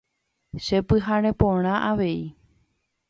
[0.65, 2.21] Chepyhare porã avei.